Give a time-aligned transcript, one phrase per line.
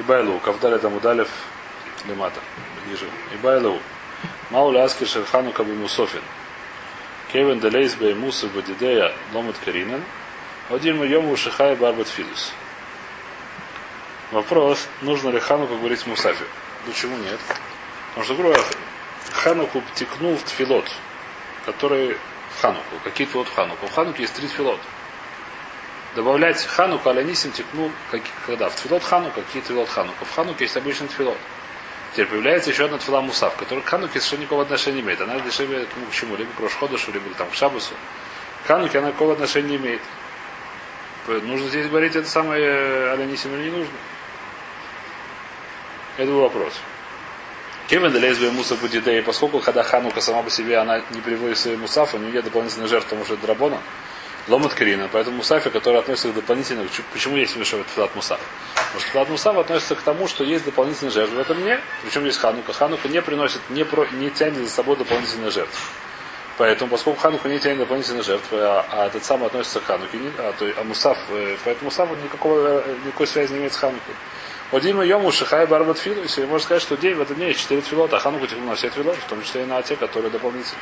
[0.00, 0.38] И байлу.
[0.40, 1.28] Кавдаль это мудалев
[2.06, 2.40] лимата.
[2.88, 3.06] Ниже.
[3.34, 3.78] И байлу.
[4.48, 6.22] Мауля аскер шерхану кабы мусофин.
[7.30, 10.02] Кевин делейс бей мусы бадидея ломат каринен.
[10.70, 12.52] Один мы йому шихай барбат филус.
[14.30, 16.44] Вопрос, нужно ли Хануку говорить Мусафи?
[16.86, 17.40] Почему нет?
[18.10, 18.56] Потому что, грубо
[19.32, 20.88] Хануку текнул в тфилот,
[21.66, 22.16] который
[22.56, 22.96] в Хануку.
[23.02, 23.86] Какие тфилот в Хануку?
[23.88, 24.78] В Хануке есть три тфилот.
[26.14, 28.68] Добавлять Хануку Алянисим текнул, как, когда?
[28.68, 30.24] В тфилот Ханука, какие тфилот Ханука?
[30.24, 31.36] В Хануке есть обычный тфилот.
[32.12, 35.20] Теперь появляется еще одна тфила Мусав, которая к Хануке совершенно никакого отношения не имеет.
[35.20, 36.34] Она ну, к чему?
[36.34, 37.94] Либо к Рошходышу, либо там к Шабасу.
[38.64, 40.00] К Хануке она никакого отношения не имеет.
[41.28, 43.94] Нужно здесь говорить это самое Алянисим или не нужно?
[46.16, 46.72] Это был вопрос.
[47.86, 52.16] Кевин лезвие муса и поскольку когда Ханука сама по себе она не приводит свои мусафы,
[52.16, 53.78] у нее потому что это драбона,
[54.50, 55.08] ломат Крина.
[55.10, 58.40] Поэтому мусафи, которые относятся к дополнительным, почему есть мешает флат мусаф?
[58.74, 61.36] Потому что флат мусаф относится к тому, что есть дополнительные жертвы.
[61.36, 61.78] В этом не.
[62.02, 62.72] Причем есть Ханука.
[62.72, 65.78] Ханука не приносит, не, про, не тянет за собой дополнительные жертвы.
[66.58, 70.30] Поэтому, поскольку Ханука не тянет дополнительные жертвы, а, а этот самый относится к Хануке, не,
[70.36, 74.14] а, то, а Мусаф, э, поэтому Мусаф никакого, э, никакой связи не имеет с Ханукой.
[74.72, 77.80] Один Йому Шихай Барбат Филу, если можно сказать, что день в этом дне есть четыре
[77.80, 80.78] твилота, а Ханука текнул на все твилоты, в том числе и на те, которые дополнительные.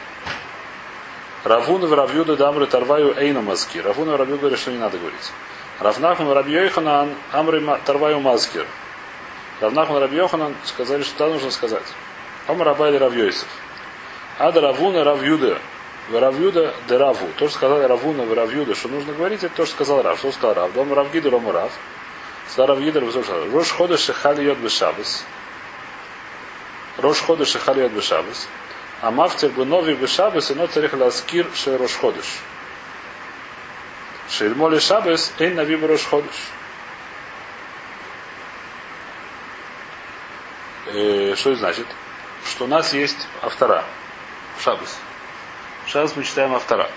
[1.48, 3.82] Равун в Равьюда Дамры Тарваю Эйна Маскир.
[3.82, 5.32] Равун в Равью говорит, что не надо говорить.
[5.80, 8.66] Равнахман Рабьёйханан Амры Тарваю Маскир.
[9.62, 11.86] Равнахман Рабьёханан сказали, что да, нужно сказать.
[12.48, 13.48] Ам Рабайли Равьёйсов.
[14.38, 15.58] Ада Равуна Равьюда.
[16.12, 17.28] Равьюда де Раву.
[17.38, 20.18] То, что сказали Равуна в Равьюда, что нужно говорить, это то, что сказал Рав.
[20.18, 20.72] Что сказал Рав?
[20.74, 21.72] Дом Равгида Рома Рав.
[22.54, 23.04] Сарав Гидр
[23.54, 25.24] Рош хода шехали йод бешабас.
[26.98, 28.48] Рош хода шехали йод бешабас.
[29.00, 32.40] А мафтер бы нови бешабас, и но царих ласкир ше рош ходыш.
[34.28, 36.36] Шельмоли шабас, эй нави рош ходыш.
[40.88, 41.86] Что это значит?
[42.46, 43.84] Что у нас есть автора
[44.56, 44.98] в Шабас.
[45.84, 46.90] В Шабас мы читаем автора.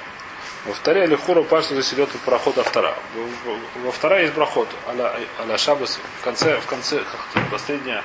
[0.66, 2.96] Во вторе Алихура Паша здесь идет проход автора.
[3.84, 6.00] Во вторая есть проход аля, аля Шабас.
[6.22, 8.04] В конце, в конце, как последняя.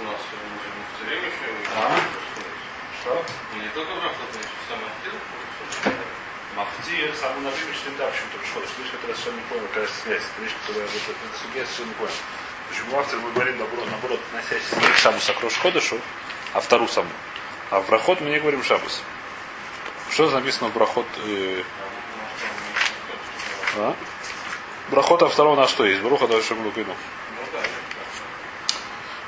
[0.00, 1.34] У нас все время еще
[1.76, 3.13] А?
[3.24, 3.58] Что?
[3.58, 4.90] не только проход, но еще самое
[6.56, 8.62] Мафти, самый Навим, что да, почему-то пришло.
[8.62, 10.22] Это вещь, которая совершенно не понял, какая связь.
[10.22, 12.12] Это вещь, которая вот эта судья совершенно не понял.
[12.68, 16.00] Почему автор мы говорим наоборот, наоборот, относящийся к Шабусу к Рошходышу,
[16.52, 17.10] а втору саму.
[17.70, 19.02] А в проход мы не говорим Шабус.
[20.10, 21.06] Что написано в брахот?
[21.26, 21.62] Э,
[23.76, 23.96] а?
[24.90, 26.02] Брахот а второго на что есть?
[26.02, 26.94] Бруха дальше Млукину.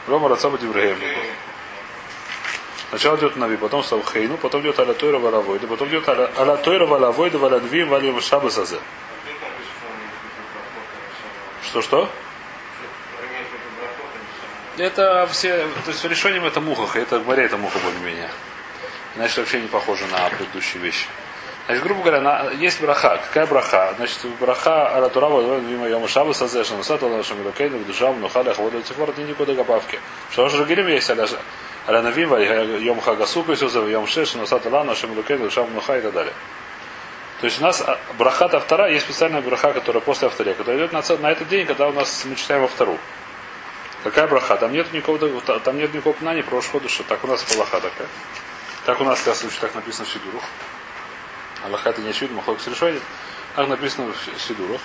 [0.06, 0.98] Рома Рацаба Диврагем.
[2.90, 6.86] Сначала идет Нави, потом стал Хейну, потом идет Аля Тойра Валавойда, потом идет Аля Тойра
[6.86, 8.78] Валавойда, Валядви, Валим Шаба Сазе.
[11.62, 12.08] Что-что?
[14.78, 18.30] Это все, то есть решением это мухах, это море это муха более-менее.
[19.16, 21.06] Значит, вообще не похоже на предыдущие вещи.
[21.66, 23.20] Значит, грубо говоря, на, есть браха.
[23.26, 23.94] Какая браха?
[23.96, 29.24] Значит, браха Аратурава, мимо Йома Шаба Сазешна, Сата нашим Рокейну, Душам, Нухаля, Хвода Тифор, не
[29.24, 29.98] никуда добавки.
[30.30, 31.26] Что же Гирим есть, Аля
[31.86, 32.34] Навим,
[32.78, 36.32] Йом Хагасука, Исузов, Йом Шеш, Нусата Лана, Рокейну, Душам, Нуха и так далее.
[37.40, 37.84] То есть у нас
[38.18, 41.86] браха вторая, есть специальная браха, которая после авторе, которая идет на, на этот день, когда
[41.88, 42.98] у нас мы читаем вторую.
[44.02, 44.56] Какая браха?
[44.56, 47.02] Там нет никакого, там нет никакого упоминания про Шходыша.
[47.04, 48.08] Так у нас Палаха такая.
[48.84, 50.44] Так у нас, всяком случае, так написано в Сидурах.
[51.64, 53.02] Аллаха это не очевидно, махлок решением.
[53.54, 54.80] Так написано в Сидурах.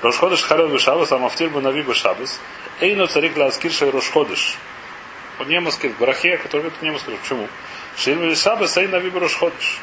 [0.00, 2.38] Рошходыш харел бешабас, а мафтир бы нави бешабас.
[2.80, 4.56] Эйно царик ласкир шей рошходыш.
[5.38, 7.16] Он не маскир, в барахе, который это не маскир.
[7.16, 7.48] Почему?
[7.96, 9.80] Шейль бешабас, эй нави рошходыш.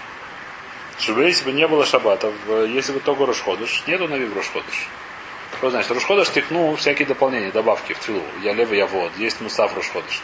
[1.00, 2.34] Чтобы если бы не было шабатов,
[2.68, 4.88] если бы только рошходыш, нету нави рошходыш.
[5.58, 5.92] Что значит?
[5.92, 8.24] Рошходыш технул всякие дополнения, добавки в тфилу.
[8.44, 9.12] Я левый, я вот.
[9.18, 10.22] Есть мусав рошходыш.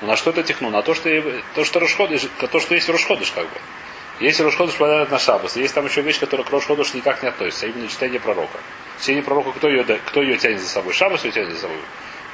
[0.00, 0.70] Но на что это техну?
[0.70, 1.08] На то, что,
[1.54, 3.56] то, что Рошходыш, то, что есть Рошходыш, как бы.
[4.20, 7.66] Если Рошходыш попадает на Шабас, есть там еще вещь, которая к Рошходыш никак не относится,
[7.66, 8.58] а именно читание пророка.
[9.00, 10.92] Чтение пророка, кто ее, кто ее тянет за собой?
[10.92, 11.78] Шабас ее тянет за собой.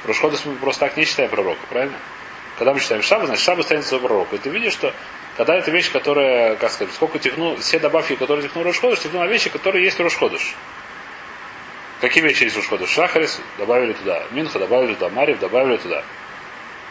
[0.05, 1.97] Рошходыш мы просто так не читаем пророка, правильно?
[2.61, 4.35] Когда мы читаем Шабас, значит Шабас тянет за пророка.
[4.35, 4.93] И ты видишь, что
[5.35, 9.25] когда это вещь, которая, как сказать, сколько техну, все добавки, которые техну Рошходыш, техну на
[9.25, 10.53] вещи, которые есть Рошходыш.
[12.01, 12.87] Какие вещи есть Рошходыш?
[12.87, 16.03] Шахарис добавили туда, Минха добавили туда, Марив добавили туда.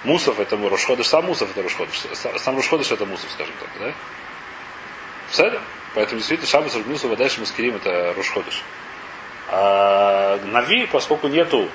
[0.02, 2.02] Мусов это Рошходыш, сам Мусов это Рошходыш.
[2.14, 3.92] Сам Рошходыш это Мусов, скажем так, да?
[5.30, 5.60] Все?
[5.94, 8.64] Поэтому действительно Шабас Мусов, а дальше Маскирим это Рошходыш.
[9.46, 11.68] А Нави, поскольку нету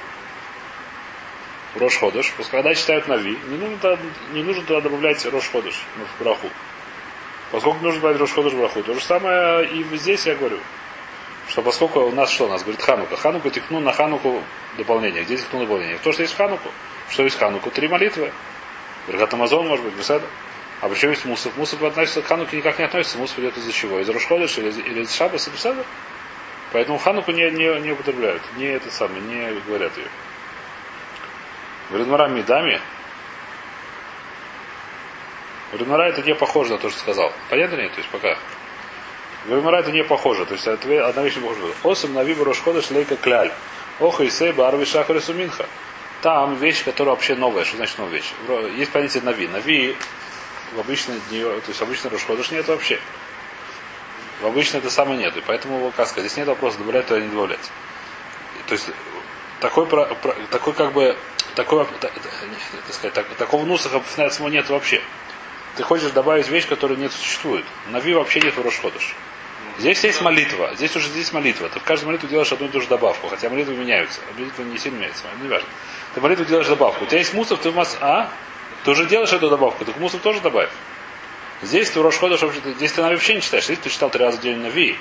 [1.75, 3.97] Рошходыш, когда читают Нави, не нужно, туда,
[4.33, 5.83] не нужно туда добавлять Рошходыш
[6.17, 6.49] в браху.
[7.51, 8.83] Поскольку нужно добавить Рошходыш в браху.
[8.83, 10.59] То же самое и здесь я говорю.
[11.49, 14.41] что поскольку у нас что, у нас говорит Ханука, Ханука текну на Хануку
[14.77, 15.23] дополнение.
[15.23, 15.97] Где текну дополнение?
[15.97, 16.69] То, что есть в Хануку.
[17.09, 17.69] Что есть в Хануку?
[17.71, 18.31] Три молитвы.
[19.07, 20.25] Беркат Амазон, может быть, Беседа.
[20.81, 21.55] А почему есть Мусов?
[21.57, 23.17] Мусов относится к Хануке никак не относится.
[23.17, 23.99] Мусов идет из-за чего?
[23.99, 25.85] Из Рошходыша или, или из Шабаса Беседа?
[26.71, 28.41] Поэтому Хануку не, не, не употребляют.
[28.57, 30.07] Не это самое, не говорят ее.
[31.89, 32.81] Говорит, Мара Мидами.
[35.71, 37.31] Говорит, Мара это не похоже на то, что сказал.
[37.49, 37.91] Понятно нет?
[37.91, 38.37] То есть пока.
[39.45, 40.45] Говорит, Мара это не похоже.
[40.45, 41.61] То есть одна вещь не похожа.
[41.83, 43.51] Осам на вибор Рошхода шлейка кляль.
[43.99, 45.67] Оха и сей барви шахар суминха.
[46.21, 47.65] Там вещь, которая вообще новая.
[47.65, 48.33] Что значит новая вещь?
[48.77, 49.47] Есть понятие нави.
[49.47, 49.95] Нави
[50.73, 52.99] в обычной дне, то есть в обычной Рошходыш нет вообще.
[54.41, 55.35] В обычной это самое нет.
[55.37, 57.71] И поэтому, как сказать, здесь нет вопроса, добавлять или не добавлять.
[58.67, 58.89] То есть
[59.59, 61.15] такой, про, про, такой как бы
[61.55, 65.01] такой, так, так сказать, так, такого нусаха самого нет вообще.
[65.75, 67.65] Ты хочешь добавить вещь, которая не существует.
[67.89, 69.15] Нави вообще нет в Рошходыш.
[69.77, 70.71] Здесь есть молитва.
[70.75, 71.67] Здесь уже здесь молитва.
[71.67, 73.27] Ты в каждую молитву делаешь одну и ту же добавку.
[73.27, 74.21] Хотя молитвы меняются.
[74.29, 75.23] А молитва не сильно меняется.
[75.41, 75.67] Не важно.
[76.13, 77.03] Ты молитву делаешь добавку.
[77.03, 77.97] У тебя есть мусор, ты в мас...
[77.99, 78.29] А?
[78.85, 79.83] Ты уже делаешь эту добавку.
[79.83, 80.69] Так мусор тоже добавь.
[81.61, 82.61] Здесь ты Рошходыш вообще...
[82.77, 83.65] Здесь ты вообще не читаешь.
[83.65, 84.97] Здесь ты читал три раза в день Нави.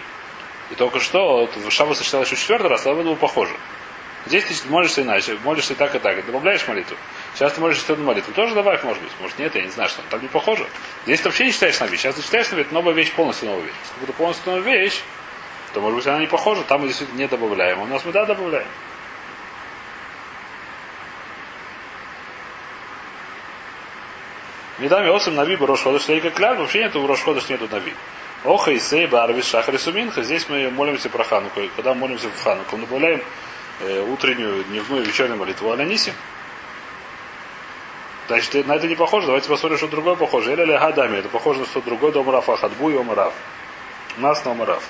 [0.71, 3.55] И только что в Шаббат читал еще четвертый раз, а это было похоже.
[4.27, 6.25] Здесь ты молишься иначе, молишься и так, и так.
[6.25, 6.97] Добавляешь молитву.
[7.35, 8.33] Сейчас ты молишься одну молитву.
[8.33, 9.13] Тоже добавь, может быть.
[9.21, 10.67] Может нет, я не знаю, что там не похоже.
[11.05, 12.01] Здесь ты вообще не читаешь на вещь.
[12.01, 13.75] Сейчас ты читаешь на вещь, новая вещь, полностью новая вещь.
[13.83, 15.03] Если это полностью новая вещь,
[15.75, 17.81] то может быть она не похожа, там мы действительно не добавляем.
[17.81, 18.69] У нас мы да добавляем.
[24.79, 27.95] Медами осым нави бы Рошходыш лейка кляр, вообще нету в Рошходыш нету нави.
[28.45, 30.23] Оха и сей барвис шахар суминха.
[30.23, 31.61] Здесь мы молимся про Хануку.
[31.77, 33.23] Когда молимся в Хануку, мы добавляем
[33.81, 36.13] утреннюю, дневную вечернюю молитву Аляниси.
[38.27, 39.27] Значит, на это не похоже.
[39.27, 40.53] Давайте посмотрим, что другое похоже.
[40.53, 41.19] Или Гадами.
[41.19, 42.13] Это похоже на что-то другое.
[42.13, 43.35] Дом Рафа Хадбу и Омарав.
[44.17, 44.83] У нас на Омарав.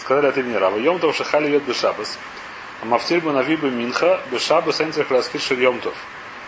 [0.00, 0.78] Сказали от имени Рава.
[0.78, 2.18] Йомтов Шахали Йод Бешабас.
[2.82, 5.94] Мафтир бы нави бы минха, бешабас энцех раскир шир йомтов.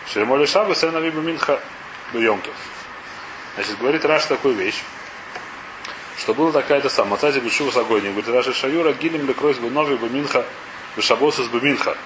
[0.07, 1.59] Шермоли шабас эн нави бы минха
[2.13, 2.53] бы йомтов.
[3.55, 4.81] Значит, говорит Раш такую вещь,
[6.17, 7.09] что была такая-то сам.
[7.09, 8.03] Мацази Бешува с огонь.
[8.03, 10.45] Говорит, Раши Шаюра гилем бы нови бы минха,
[10.95, 11.97] бешабосус бы минха.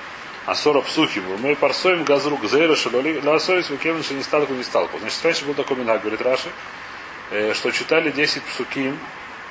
[0.45, 1.21] А сора псухи.
[1.39, 4.99] Мы парсоем газру гзейра шалоли ласоис векевен не сталку не сталку.
[4.99, 6.49] Значит, раньше был такой минхак, говорит Раши,
[7.53, 8.99] что читали 10 псуким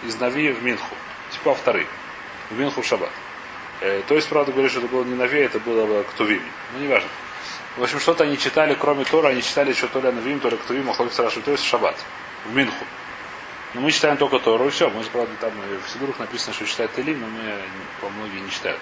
[0.05, 0.95] из Нави в Минху.
[1.33, 1.89] Типа вторые.
[2.51, 3.11] В Минху в Шаббат.
[3.81, 6.43] То есть, правда, говорит, что это было не Нави, это было Ктувим.
[6.75, 7.09] Ну, не важно.
[7.77, 10.57] В общем, что-то они читали, кроме Тора, они читали еще то ли Навим, то ли
[10.57, 11.97] Ктувим, Ахлоп Сарашу, то есть в Шаббат.
[12.45, 12.85] В Минху.
[13.75, 14.89] Но мы читаем только Тору, и все.
[14.91, 15.51] Мы, правда, там
[15.85, 17.61] в Сидурах написано, что читают Телим, но мы,
[18.01, 18.79] по многие не читают.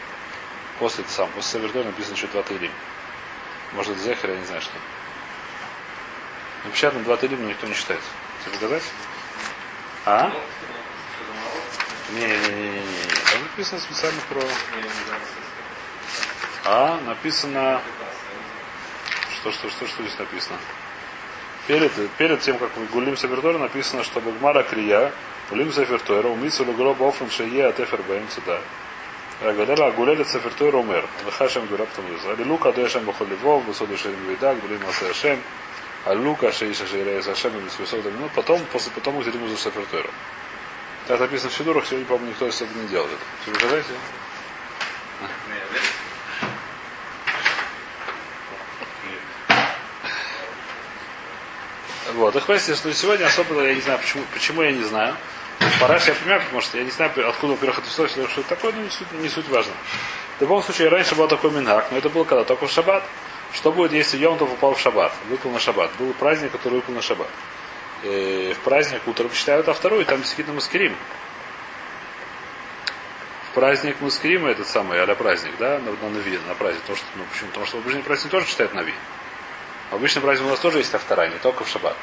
[0.83, 2.73] После сам, после Савердой написано еще два Телим.
[3.71, 4.73] Может, это Зехер, я не знаю, что.
[6.65, 8.01] Но печатно два Телим, но никто не читает.
[8.45, 8.83] Тебе показать?
[10.07, 10.33] А?
[12.11, 12.83] Не-не-не-не.
[13.31, 14.43] Там написано специально про...
[16.65, 17.81] А, написано...
[19.37, 20.59] Что, что, что, что здесь написано?
[21.69, 25.13] Перед, перед тем, как в Гулим Савердор написано, что Гмара Крия,
[25.49, 28.61] Гулим Сафертойра, умится Лугро Бофан Шее Атефер Баем Цуда.
[29.43, 31.05] Рагадера Агулелет Сафертойра Умер.
[31.27, 32.25] Лехашем Гураптам Юз.
[32.27, 35.41] Алилука Дуэшем Бахоливов, Высоду Шерим Видак, Гулим Асашем.
[36.05, 38.31] Аллука Шейша Шейрея Сашем, Бесвисов Доминут.
[38.33, 40.11] Потом, после, потом Узелим Узу Сафертойра.
[41.09, 43.17] Так написано в Сидурах, сегодня, по-моему, никто из этого не делал это.
[43.43, 43.85] Все сказать?
[52.15, 52.35] Вот.
[52.35, 55.17] Так что сегодня особо я не знаю, почему, почему я не знаю.
[55.81, 58.73] Параш я понимаю, потому что я не знаю, откуда, во-первых, это все, что это такое,
[58.73, 59.73] но не суть, не суть важно.
[60.39, 63.05] В любом случае, раньше был такой минхак, но это было когда только в шаббат.
[63.53, 65.91] Что будет, если Йомтов упал в шаббат, выпал на шаббат?
[65.99, 67.29] Был праздник, который выпал на шаббат.
[68.03, 70.97] И в праздник утром читают, а второй, там действительно маскирим.
[73.51, 76.81] В праздник маскирим этот самый, а праздник, да, на, на Нави, на праздник.
[76.83, 77.49] Потому что, ну, почему?
[77.49, 78.95] Потому что обычный праздник тоже читают Нави.
[79.91, 81.97] Обычный праздник у нас тоже есть автора, не только в шаббат.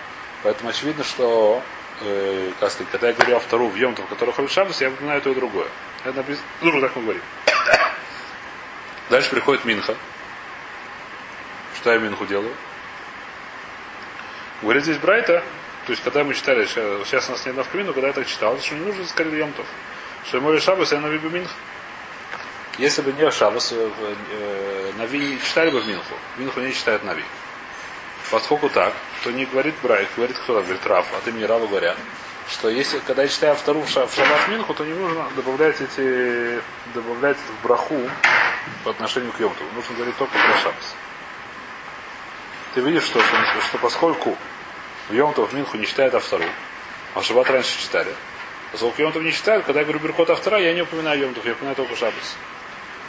[0.43, 1.63] Поэтому очевидно, что
[2.01, 4.89] э, как сказать, когда я говорю о вторую в Йомтов, который ходит в шаббас, я
[4.89, 5.67] упоминаю то и другое.
[6.03, 7.21] Это написано, ну, так мы говорим.
[9.09, 9.95] Дальше приходит Минха.
[11.75, 12.53] Что я Минху делаю?
[14.61, 15.43] Говорит здесь Брайта,
[15.85, 18.27] то есть, когда мы читали, сейчас у нас не одна в Камину, когда я так
[18.27, 19.65] читал, что не нужно сказать Йомтов.
[20.25, 21.49] Что ему Шабас, я на Вибу Минх.
[22.77, 23.89] Если бы не Шабас, э,
[24.31, 26.13] э, Нави не читали бы в Минху.
[26.37, 27.23] Минху не читают Нави.
[28.31, 28.93] Поскольку так,
[29.23, 31.97] то не говорит Брайт, говорит кто-то, говорит Раф, от имени Рава говорят,
[32.47, 36.61] что если, когда я читаю вторую в Шаббат Минху, то не нужно добавлять эти,
[36.93, 37.99] добавлять в браху
[38.83, 39.63] по отношению к Йомту.
[39.75, 40.95] Нужно говорить только про Шаббас.
[42.75, 44.37] Ты видишь, что, что, что поскольку
[45.09, 46.45] в Йомту в Минху не читают Автору,
[47.15, 48.13] а в Шаббат раньше читали,
[48.71, 51.75] Поскольку Йомтов не считают, когда я говорю Беркот Автора, я не упоминаю Йомтов, я упоминаю
[51.75, 52.37] только Шабас.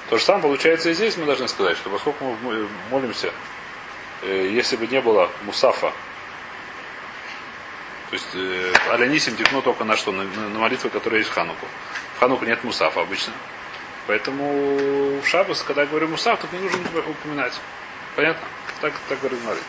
[0.09, 3.31] То же самое получается и здесь мы должны сказать, что поскольку мы молимся,
[4.27, 5.93] если бы не было Мусафа,
[8.11, 10.11] то есть э, Алянисим текну только на что?
[10.11, 11.65] На, на молитвы, которые есть в Хануку.
[12.17, 13.33] В Хануку нет Мусафа обычно.
[14.09, 17.53] Поэтому в Шабас, когда я говорю Мусаф, тут не нужно упоминать.
[18.17, 18.47] Понятно?
[18.81, 19.63] Так, так говорит Марит.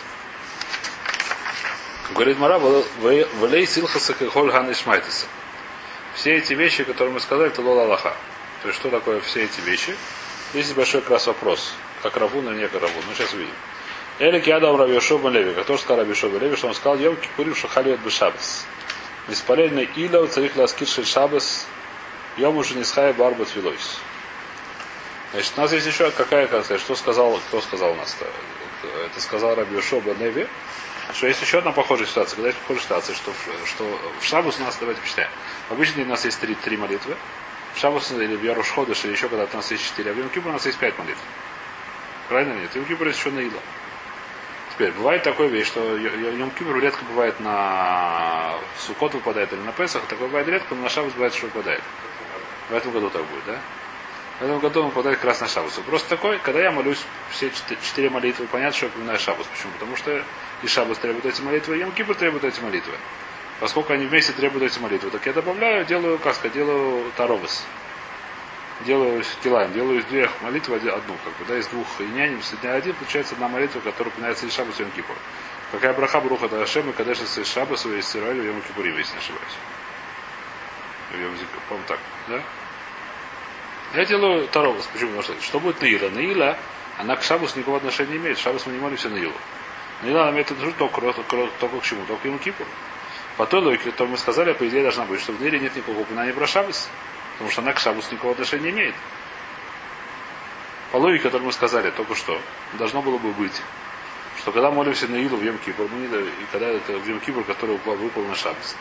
[2.15, 5.27] Говорит Мара, валей силхаса холь хан ишмайтеса.
[6.15, 8.15] Все эти вещи, которые мы сказали, это лола Аллаха.
[8.63, 9.96] То есть, что такое все эти вещи?
[10.53, 11.74] Здесь большой как раз вопрос.
[12.01, 13.03] Как Равун или не как Равун.
[13.08, 13.53] Ну, сейчас увидим.
[14.22, 15.51] Эли киадам Раби Йошуба Леви.
[15.63, 18.68] Тоже сказал Раби Йошуба Леви, что он сказал, Йом Кипурим Шахалиот Бешабас.
[19.28, 21.66] Беспалельный Ила, царих ласкир Шабас,
[22.38, 23.98] Йом уже не схай барбат вилойс.
[25.32, 28.28] Значит, у нас есть еще какая, как сказать, что сказал, кто сказал у нас -то?
[29.08, 30.46] Это сказал Раби Йошуба Леви,
[31.16, 32.36] что есть еще одна похожая ситуация.
[32.36, 33.34] Когда есть похожая ситуация, что,
[33.66, 35.32] что в Шабус у нас, давайте посчитаем.
[35.72, 37.16] Обычно у нас есть три, три молитвы.
[37.74, 40.12] В Шабус или в Яруш Ходыш, или еще когда-то у нас есть четыре.
[40.12, 41.22] А в Йом у нас есть пять молитв.
[42.30, 42.70] Правильно нет?
[42.75, 43.60] Йом есть еще Наила.
[44.74, 50.04] Теперь, бывает такое вещь, что Йом Кипур редко бывает на Сукот выпадает или на Песах.
[50.08, 51.82] Такое бывает редко, но на Шабус бывает, что выпадает.
[52.70, 53.60] В этом году так будет, да?
[54.40, 55.74] В этом году выпадает как раз на Шабус.
[55.86, 57.51] Просто такой, когда я молюсь все
[57.84, 59.46] четыре молитвы, понятно, что я упоминаю Шабус.
[59.48, 59.74] Почему?
[59.74, 60.24] Потому что
[60.63, 62.94] и Шабус требует эти молитвы, и Йом Кипур требует эти молитвы.
[63.60, 67.66] Поскольку они вместе требуют эти молитвы, так я добавляю, делаю, как сказать, делаю таровос.
[68.86, 72.96] Делаю килаем, делаю из двух молитв одну, как бы, да, из двух иняним, соединяю один,
[72.96, 75.16] получается одна молитва, которая упоминается из Шабус и Йом Кипур.
[75.72, 79.14] Какая браха бруха да Ашем и Кадеша из Шабаса и Сираль в Йом Кипурим, если
[79.14, 79.58] не ошибаюсь.
[81.68, 82.42] По-моему так, да?
[83.96, 84.88] Я делаю таровос.
[84.88, 85.18] Почему?
[85.18, 86.10] Потому что, что будет Наила?
[86.10, 86.58] Наила,
[86.98, 88.38] она к Шабусу никакого отношения не имеет.
[88.38, 89.34] Шабус мы не молимся Наилу.
[90.02, 92.06] Наила она имеет отношение только, только, только к чему?
[92.06, 92.70] Только к Йому Кипуру.
[93.38, 96.00] По той логике, то мы сказали, по идее должна быть, что в Нере нет никакого
[96.00, 96.90] упоминания про Шабас,
[97.41, 98.95] потому что она к Шабусу никакого отношения не имеет.
[100.91, 102.39] По логике, которую мы сказали только что,
[102.74, 103.60] должно было бы быть,
[104.38, 107.77] что когда молимся на Илу в Йом мы не, и когда это в Йом который
[107.77, 108.75] выпал на Шабас,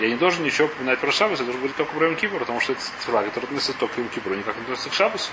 [0.00, 2.72] я не должен ничего упоминать про Шабас, я должен говорить только про Йом потому что
[2.72, 5.30] это тфила, который относится только к Йом Кипуру, никак не относится к Шабасу.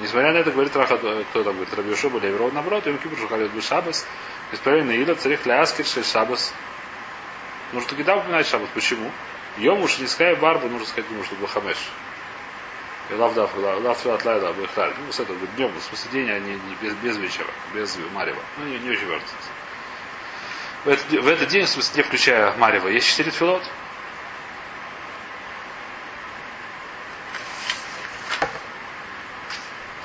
[0.00, 3.50] Несмотря на это, говорит Раха, кто там говорит, Раби Йошуба, Левирод, наоборот, Йом Кипур, Шухалит
[3.50, 4.06] бы Шабас,
[4.52, 6.54] исправление Ида, царих ляскир, шей Шабас.
[7.72, 8.68] Нужно тогда упоминать Шабас.
[8.72, 9.10] Почему?
[9.58, 11.76] Йом уж не скай барбу, нужно сказать ему, что был хамеш.
[13.10, 14.94] И лавдав, лав от лайда, бэхаль.
[15.04, 18.40] Ну, с этого днем, в смысле день, а не, не без, без вечера, без Марева.
[18.58, 19.26] Ну, не, не очень важно.
[20.84, 23.62] В этот, в этот день, в смысле, не включая Марева, есть четыре тфилот.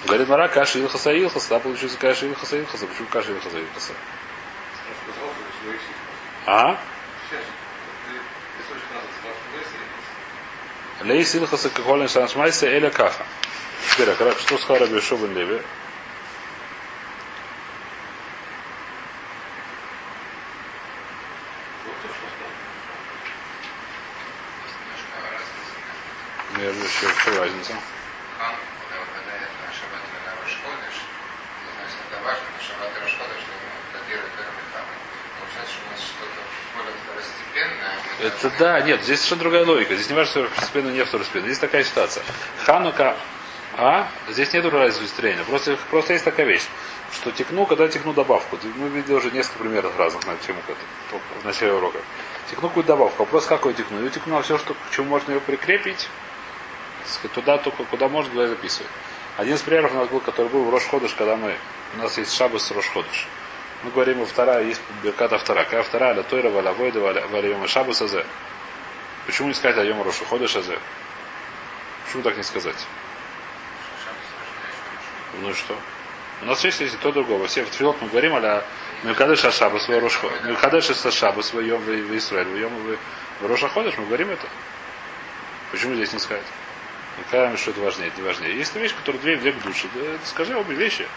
[0.06, 2.88] Говорит Мара, каши Илхаса Илхаса, да, получится каши Илхаса Илхаса.
[2.88, 3.94] Почему каши Илхаса Илхаса?
[6.46, 6.78] А?
[11.04, 13.26] Лейс Илхаса Кахолин Шаншмайса Эля Каха.
[13.92, 15.62] Теперь, а что сказал Раби Шубан Леви?
[26.58, 27.74] Между еще что разница?
[38.24, 39.96] Это да, нет, здесь совершенно другая логика.
[39.96, 41.46] Здесь не важно, что второстепенно, не второстепенно.
[41.46, 42.24] Здесь такая ситуация.
[42.64, 43.18] Ханука,
[43.76, 45.44] а, здесь нет разницы строения.
[45.44, 46.64] Просто, просто есть такая вещь,
[47.12, 48.58] что текну, когда текну добавку.
[48.78, 50.62] Мы видели уже несколько примеров разных на тему
[51.42, 52.00] в начале урока.
[52.50, 53.24] Текну какую-то добавку.
[53.24, 54.02] Вопрос, какой текну?
[54.02, 56.08] Я текну все, что, к чему можно ее прикрепить.
[57.36, 58.90] Туда, только куда можно, туда записывать.
[59.36, 61.58] Один из примеров у нас был, который был в Рошходыш, когда мы,
[61.96, 63.28] у нас есть шабас Рошходыш.
[63.84, 65.66] Мы говорим, у вторая есть Берката вторая.
[65.66, 66.14] Какая вторая?
[66.14, 68.26] Ля Тойра, Валя Войда, Валя Йома Шабас Азе.
[69.26, 70.80] Почему не сказать о Йома Рошу Ходыш Азе?
[72.06, 72.78] Почему так не сказать?
[75.42, 75.78] Ну и что?
[76.42, 77.48] У нас есть если то другого.
[77.48, 78.64] Все в Тфилот мы говорим, а
[79.04, 80.32] Милкадеш Ашаба свой Рошхо.
[80.46, 82.48] Милкадеш Ашаба свой Йом в Израиль.
[82.48, 82.72] В Йом
[83.42, 84.48] в Роша Ходыш мы говорим это.
[85.72, 86.46] Почему здесь не сказать?
[87.18, 88.56] Какая что это важнее, это не важнее.
[88.56, 89.88] Есть вещь, которая две, две души.
[89.94, 91.08] Да, скажи обе вещи.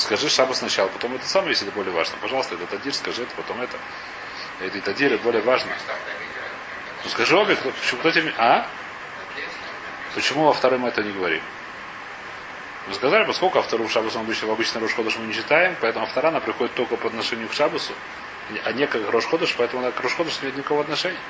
[0.00, 2.16] Скажи шаба сначала, потом это самое, если это более важно.
[2.22, 3.76] Пожалуйста, это тадир, скажи это, потом это.
[4.58, 5.70] Это тадир, это более важно.
[7.04, 8.32] Ну скажи обе, кто, почему кто тебе...
[8.38, 8.66] А?
[10.14, 11.42] Почему во втором это не говорим?
[12.88, 16.40] Мы сказали, поскольку во втором обычно, в обычный Рошходыш мы не читаем, поэтому вторая она
[16.40, 17.92] приходит только по отношению к шабусу,
[18.64, 21.20] а не как Рошходыш, поэтому она к Рошходышу нет никакого отношения.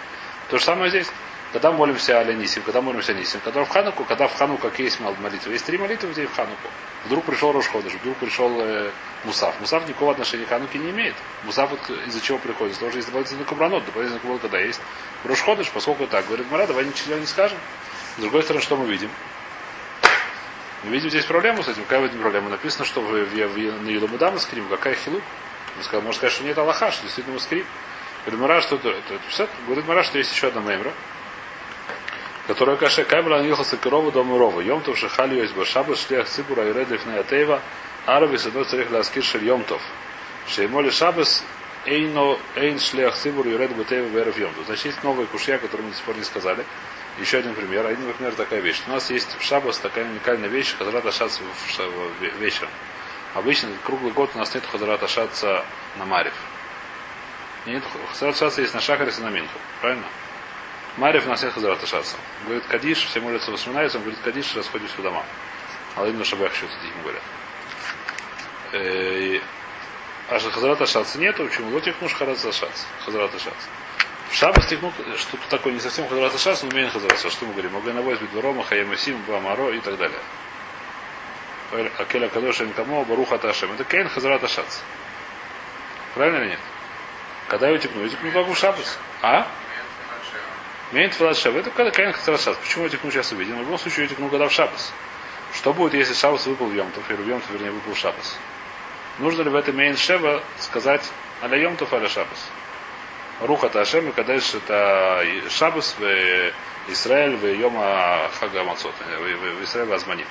[0.48, 1.08] То же самое здесь.
[1.52, 4.86] Когда молимся о Нисим, когда молимся о Нисим, когда в Хануку, когда в Хануку какие
[4.86, 5.52] есть молитвы.
[5.52, 6.68] Есть три молитвы здесь в Хануку.
[7.06, 8.90] Вдруг пришел Рошходыш, вдруг пришел э,
[9.24, 9.58] Мусав.
[9.58, 11.16] Мусав никакого отношения к Хануке не имеет.
[11.44, 12.76] Мусав вот из-за чего приходит?
[12.76, 14.80] Что есть дополнительный кубранот, дополнительный кубранот, когда есть
[15.24, 17.58] Рошходыш, поскольку так, говорит Мара, давай ничего не скажем.
[18.16, 19.10] С другой стороны, что мы видим?
[20.84, 21.82] Мы видим здесь проблему с этим.
[21.82, 22.48] Какая в этом проблема?
[22.48, 25.22] Написано, что в, в, в, на Елумудам скрим, какая хилук.
[25.92, 27.66] Можно сказать, что нет Аллаха, что действительно мы скрим.
[28.24, 30.92] Говорит Мара, что это, это, это, говорит Мара, что есть еще одна мемра
[32.46, 34.60] которая каше кабла аньехался корову дому рова.
[34.60, 37.60] Йомтов шахали есть башаба шлях цибура и редлиф на атеева.
[38.06, 39.82] Араби садо царих ласкир шель йомтов.
[40.48, 41.44] Шеймоли шабас
[41.84, 44.66] эйно эйн шлях цибур и ред бутеева веров йомтов.
[44.66, 46.64] Значит, есть новая кушья, которую мы до сих пор не сказали.
[47.18, 47.86] Еще один пример.
[47.86, 48.82] Один например, такая вещь.
[48.86, 51.42] У нас есть в Шабас такая уникальная вещь, хазрат ашаться
[52.38, 52.70] вечером.
[53.34, 55.64] Обычно круглый год у нас нет хазрат ашаться
[55.96, 56.34] на Марев.
[57.66, 59.58] Нет, хазрат ашаться есть на Шахаре и на Минху.
[59.80, 60.04] Правильно?
[60.96, 62.16] Марев на всех Хазарат Ашаца.
[62.44, 65.24] Говорит Кадиш, все молятся, вспоминаются, он говорит Кадиш, расходишься в дома.
[65.96, 67.22] А именно Шабах еще им говорят.
[70.28, 71.70] А что Хазарат Ашаца нету, почему?
[71.70, 72.86] Вот их нужно Хазарат Ашаца.
[73.04, 73.66] Хазарат Ашаца.
[74.30, 77.30] В Шабас что-то такое не совсем Хазарат Ашаца, но умеет Хазарат Ашаца.
[77.30, 77.72] Что мы говорим?
[77.72, 80.20] Могли на возьме Дворома, Хаямасим, Бамаро и так далее.
[81.98, 83.72] Акеля Кадоша Инкамо, Баруха Ташем.
[83.72, 84.80] Это Кейн Хазарат Ашаца.
[86.14, 86.60] Правильно или нет?
[87.48, 88.00] Когда я утекну?
[88.00, 88.98] Я утекну только в Шабас.
[89.22, 89.46] А?
[90.92, 91.60] Мейн Тфилат Шабас.
[91.60, 92.48] Это когда Каин Шабас.
[92.62, 93.56] Почему я текну сейчас увидим?
[93.56, 94.92] В любом случае текну когда в Шабас.
[95.54, 98.38] Что будет, если Шабас выпал в Йомтов, или в Йомтов, вернее, выпал Шабас?
[99.18, 101.02] Нужно ли в этом Мейн Шева сказать
[101.42, 102.50] аля Йомтов, аля Шабас?
[103.40, 106.52] Руха Ташем и Кадеш это Шабас в
[106.88, 110.26] Израиль в Йома Хага Мацот, в Израиль Азмани.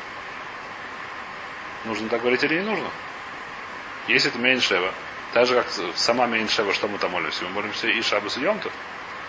[1.86, 2.90] Нужно так говорить или не нужно?
[4.08, 4.94] Если это Мейн Шева,
[5.34, 7.46] так же как сама Мейн Шева, что мы там молимся?
[7.46, 8.74] Мы молимся и Шабас, и Йомтов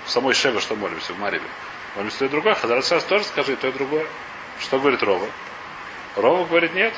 [0.04, 1.46] в самой Шеве, что молимся, в Марибе.
[1.96, 2.54] Молимся то и другое.
[2.54, 4.06] Хазарат Шас тоже скажи то и другое.
[4.60, 5.26] Что говорит Рова?
[6.16, 6.94] Рова говорит нет.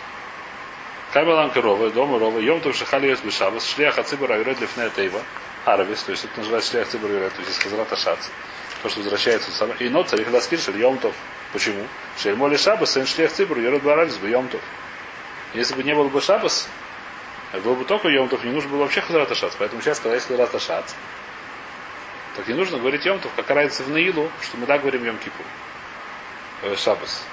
[1.13, 5.21] Камеланка Рова, дома Рова, Йомтов Шахали Йос Бешабас, Шлях Ацибара Юред Лифне Тейва,
[5.67, 8.29] Арабис, то есть это называется Шлях Ацибара Юред, то есть из Хазарат Ашац.
[8.83, 9.79] То, что возвращается в самое.
[9.81, 11.15] И нот царих ласкир шель Йомтов.
[11.53, 11.87] Почему?
[12.19, 14.61] Шель моли Шабас, сын Шлях Цибар, Юред Барабис, бы Йомтов.
[15.53, 16.67] Если бы не был бы Шабас,
[17.63, 19.53] был бы только Йомтов, не нужно было вообще Хазарат Ашац.
[19.59, 20.95] Поэтому сейчас, когда есть Хазарат Ашац,
[22.37, 25.43] так не нужно говорить Йомтов, как разница в Наилу, что мы так говорим Йом Кипу.
[26.63, 27.25] Э, Шабас.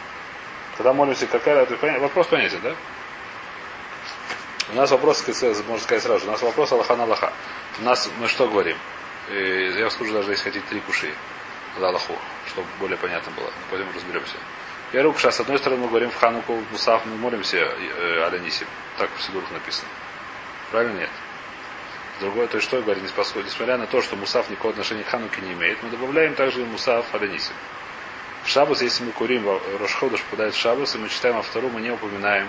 [0.77, 1.65] Когда молимся, какая
[1.99, 2.75] вопрос понятен, да?
[4.71, 7.33] У нас вопрос, можно сказать сразу у нас вопрос Аллаха на Аллаха.
[7.79, 8.77] У нас мы что говорим?
[9.31, 11.11] И я скажу даже, если хотите, три куши
[11.77, 12.13] за Аллаху,
[12.47, 13.51] чтобы более понятно было.
[13.69, 14.35] Пойдем разберемся.
[14.91, 18.67] Первый куша, с одной стороны, мы говорим в Хануку, в Мусав, мы молимся э, Алянисим.
[18.97, 19.89] Так в Сидурах написано.
[20.71, 21.09] Правильно нет?
[22.19, 25.53] Другое, то есть что говорит, несмотря на то, что Мусав никакого отношения к Хануке не
[25.53, 27.53] имеет, мы добавляем также Мусав Аданисим.
[28.43, 29.45] В Шабус, если мы курим,
[29.79, 32.47] Рошходыш попадает в Шабус, и мы читаем а вторую, мы не упоминаем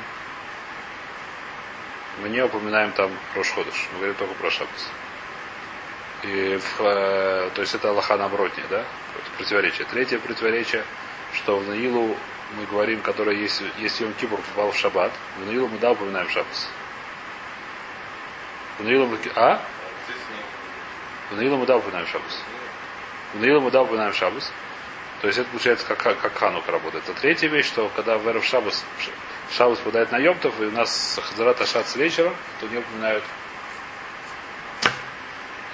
[2.21, 3.89] мы не упоминаем там Рошходыш.
[3.93, 4.89] Мы говорим только про Шабус.
[6.23, 8.85] И в, э, то есть это Аллаха наоборот, да?
[9.39, 9.87] Противоречие.
[9.91, 10.85] Третье противоречие,
[11.35, 12.15] что в Наилу
[12.57, 16.29] мы говорим, которое есть, есть Йом Кибур попал в Шаббат, в Наилу мы да упоминаем
[16.29, 16.69] Шаббас.
[18.79, 19.19] В Наилу мы...
[19.35, 19.61] А?
[21.31, 22.43] В Наилу мы да упоминаем Шабус.
[23.35, 24.53] В Наилу мы да упоминаем Шабус.
[25.21, 27.05] То есть это получается как, как Ханука работает.
[27.09, 28.85] Это третья вещь, что когда в Эров Шабус,
[29.53, 33.23] Шабус попадает на Йомтов, и у нас Хазарат Ашат с вечера, то не упоминают.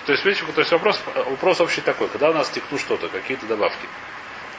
[0.04, 3.46] То есть, видите, то есть вопрос, вопрос общий такой, когда у нас текну что-то, какие-то
[3.46, 3.88] добавки.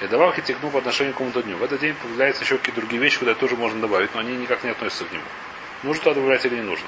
[0.01, 1.57] И добавки текну по отношению к какому-то дню.
[1.57, 4.63] В этот день появляются еще какие-то другие вещи, куда тоже можно добавить, но они никак
[4.63, 5.23] не относятся к нему.
[5.83, 6.87] Нужно добавлять или не нужно.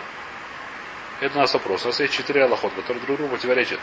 [1.20, 1.84] Это у нас вопрос.
[1.84, 3.80] У нас есть четыре аллахот, которые друг другу противоречат.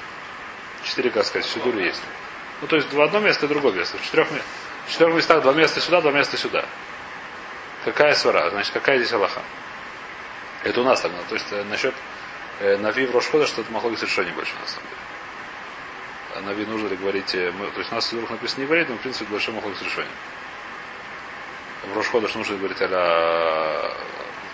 [0.85, 2.03] Четыре, как сказать, в Сидуре есть.
[2.61, 3.99] Ну, то есть в одно место и другое место.
[3.99, 6.65] В четырех, в четырех местах два места сюда, два места сюда.
[7.85, 8.51] Какая свара?
[8.51, 9.43] Значит, какая здесь Аллаха?
[10.65, 11.19] Это у нас тогда.
[11.29, 11.95] То есть э, насчет
[12.61, 15.01] э, Нави в Рошхода, что это могло быть совершенно больше, на самом деле.
[16.35, 18.89] А Нави нужно ли говорить, э, мы, то есть у нас в написано не говорит,
[18.89, 20.11] но в принципе большое могло быть решение.
[21.85, 23.86] В Рошхода что нужно говорить а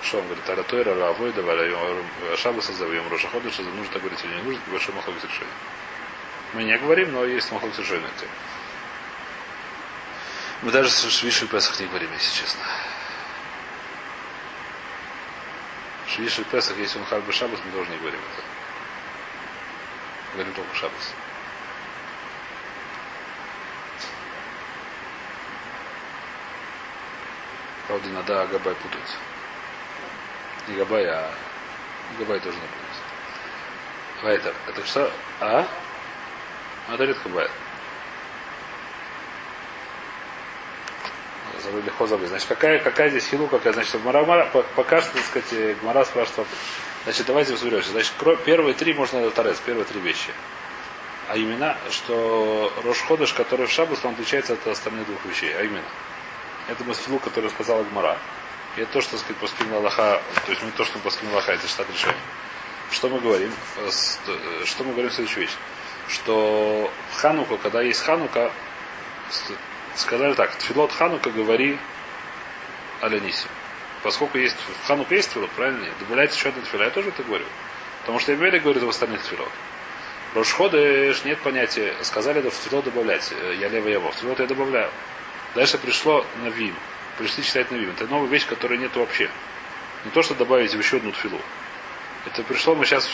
[0.03, 4.35] что он говорит, Аля Тойра, Аля Авойда, Аля Шабаса, Завьем Роша Ходыш, нужно говорить или
[4.35, 5.55] не нужно, большой махлок решение.
[6.55, 8.33] Мы не говорим, но есть махлок решение на тему.
[10.62, 12.62] Мы даже с Швиши Песах не говорим, если честно.
[16.09, 18.43] Швиши Песах, если он Харба Шабас, мы тоже не говорим это.
[20.35, 21.15] Говорим только Шабас.
[27.87, 29.17] Правда, иногда Агабай путается.
[30.68, 31.31] Не Габай, а
[32.18, 33.03] Габай тоже находится.
[34.22, 34.55] Вайтер.
[34.68, 35.11] Это что?
[35.40, 35.66] А?
[36.88, 37.51] А это редко бывает.
[41.62, 42.29] забыли легко забыть.
[42.29, 44.46] Значит, какая, какая здесь хилу, какая, значит, в Мара,
[44.77, 46.48] пока что, так сказать, Гмара спрашивает,
[47.05, 47.90] значит, давайте разберемся.
[47.90, 48.12] Значит,
[48.44, 50.31] первые три можно торец, первые три вещи.
[51.29, 55.55] А именно, что Рошходыш, который в Шабус, он отличается от остальных двух вещей.
[55.57, 55.83] А именно,
[56.68, 58.18] это Масфилу, который сказала Гмара.
[58.76, 61.52] И это то, что, так сказать, Паскин Аллаха, то есть мы то, что Паскин Аллаха,
[61.52, 62.16] это штат решения.
[62.90, 63.52] Что мы говорим?
[64.64, 65.56] Что мы говорим следующую вещь?
[66.08, 68.52] Что в Хануку, когда есть Ханука,
[69.94, 71.78] сказали так, Тфилот Ханука говори
[73.00, 73.46] Алянисе.
[74.02, 74.56] Поскольку есть
[74.87, 75.80] Ханука есть Тфилот, правильно?
[75.85, 75.92] Нет?
[76.00, 76.82] Добавляется еще одна Тфила.
[76.82, 77.44] Я тоже это говорю.
[78.00, 79.50] Потому что Эбели говорит в остальных Тфилот.
[80.35, 81.94] Рошходыш нет понятия.
[82.02, 83.32] Сказали, да в Тфилот добавлять.
[83.58, 84.11] Я лево его.
[84.11, 84.90] В Тфилот я добавляю.
[85.54, 86.74] Дальше пришло на Вим.
[87.18, 87.77] Пришли читать на.
[87.77, 89.31] Это новая вещь, которой нет вообще.
[90.05, 91.40] Не то, что добавить в еще одну тфилу.
[92.27, 93.09] Это пришло, мы сейчас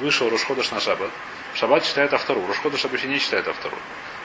[0.00, 1.10] вышел Рошходыш на Шаббат.
[1.54, 2.46] Шаббат читает автору.
[2.46, 3.76] Рошходыш обычно не читает автору.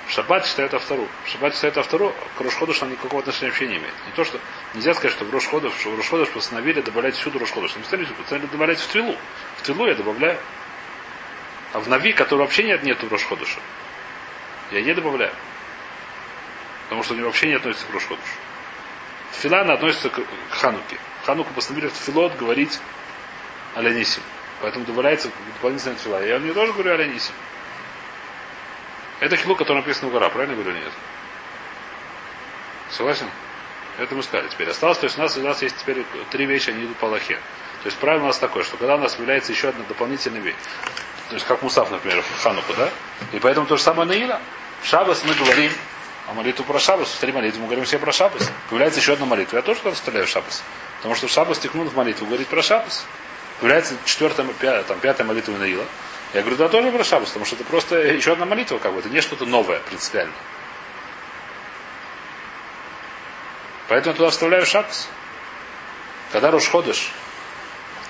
[0.08, 1.08] Шаббат читает автору.
[1.26, 3.94] Шаббат читает автору, к Рошходышу никакого отношения вообще не имеет.
[4.06, 4.40] Не то, что
[4.74, 7.76] нельзя сказать, что в Рошходыш, что в Рошходыш постановили добавлять всюду Рошходыш.
[7.76, 9.16] Не постановили, постановили добавлять в Твилу.
[9.58, 10.38] В Твилу я добавляю.
[11.72, 13.60] А в Нави, который вообще нет, нету Рошходыша,
[14.72, 15.34] я не добавляю.
[16.84, 18.43] Потому что они вообще не относятся к Рошходышу.
[19.42, 20.98] Фила она относится к Хануке.
[21.26, 22.80] Хануку постановили в Филот говорить
[23.76, 24.22] Алянисим.
[24.62, 26.24] Поэтому добавляется дополнительная тфила.
[26.24, 27.34] Я не тоже говорю Алянисим.
[29.20, 30.92] Это хилу, который написан в гора, правильно говорю, нет?
[32.92, 33.28] Согласен?
[33.98, 34.70] Это мы сказали теперь.
[34.70, 37.36] Осталось, то есть у нас, у нас есть теперь три вещи, они идут по лохе.
[37.84, 40.56] То есть правило у нас такое, что когда у нас появляется еще одна дополнительная вещь,
[41.30, 42.90] то есть как Мусав, например, в Хануку, да?
[43.32, 44.42] И поэтому то же самое Наила.
[44.84, 45.72] Шабас мы говорим
[46.28, 48.50] а молитву про Шабас, три молитвы мы говорим все про Шабас.
[48.70, 49.58] Появляется еще одна молитва.
[49.58, 50.64] Я тоже когда вставляю Шабас.
[50.98, 53.06] Потому что в Шабас текнул в молитву, говорит про Шабас.
[53.60, 55.86] Появляется четвертая, пятая, там, пятая молитва Наила.
[56.34, 59.00] Я говорю, да, тоже про Шабас, потому что это просто еще одна молитва, как бы,
[59.00, 60.34] это не что-то новое принципиально.
[63.90, 65.10] Поэтому я туда вставляю Шабас.
[66.32, 67.12] Когда Рушходыш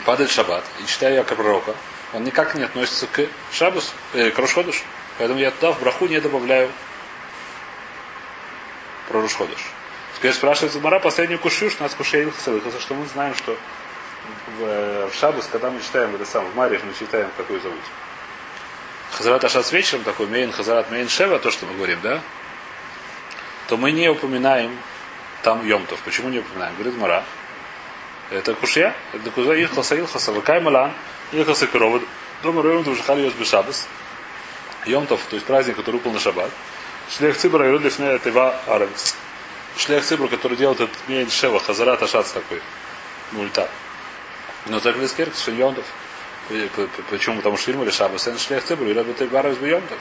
[0.06, 1.76] падает Шаббат, и читаю я пророка,
[2.14, 4.84] он никак не относится к Шабасу, э, к Рушходыш.
[5.18, 6.70] Поэтому я туда в браху не добавляю
[9.08, 9.60] про Рушходыш.
[10.16, 13.58] Теперь спрашивается Мара последнюю кушью, что нас кушей Илхасалыхаса, что мы знаем, что
[14.58, 17.80] в, э, в Шабас, когда мы читаем это сам, в Маре мы читаем, какой зовут.
[19.12, 22.22] Хазарат Ашат с вечером, такой Мейн Хазарат Мейн Шева, то, что мы говорим, да?
[23.68, 24.78] То мы не упоминаем
[25.44, 26.00] там Йомтов.
[26.02, 26.74] Почему не упоминаем?
[26.76, 27.24] Говорит Мара.
[28.32, 28.96] Это кушья.
[29.14, 30.32] Это куза Илхаса Илхаса.
[30.32, 30.92] Вакай Малан.
[31.32, 32.02] Илхаса Корова.
[32.42, 33.88] Дома Роем Дужахали Йос Бешабас.
[34.86, 36.50] Йомтов, то есть праздник, который упал на шаббат.
[37.10, 39.16] Шлех Цибра Ируд Лифнея Тева Арабец.
[39.78, 42.62] Шлех Цибра, который делает этот Мейн Шева, Хазарат Ашац такой.
[43.32, 43.70] Мульта.
[44.68, 45.86] Но так ли скерк, Йомтов.
[47.10, 47.38] Почему?
[47.38, 49.98] Потому что фильм или Шабас, это шлех Цибра, и Рабет Барабец Йомтов.